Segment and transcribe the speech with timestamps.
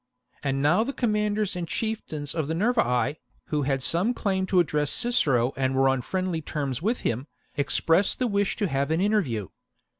[0.41, 3.17] And now the commanders and chieftains ckerore of the Nervii,
[3.49, 7.01] who had some claim to address accept terms Cicero and were on friendly terms with
[7.01, 9.49] him, a'rXd" expressed the wish to have an interview.